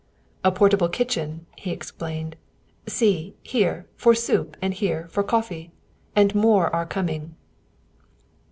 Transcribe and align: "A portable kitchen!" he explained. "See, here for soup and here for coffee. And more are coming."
"A 0.43 0.51
portable 0.51 0.89
kitchen!" 0.89 1.45
he 1.55 1.69
explained. 1.69 2.35
"See, 2.87 3.35
here 3.43 3.85
for 3.95 4.15
soup 4.15 4.57
and 4.59 4.73
here 4.73 5.07
for 5.09 5.21
coffee. 5.21 5.73
And 6.15 6.33
more 6.33 6.75
are 6.75 6.87
coming." 6.87 7.35